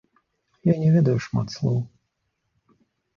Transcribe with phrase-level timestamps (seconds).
[0.71, 1.77] Я не ведаю шмат слоў.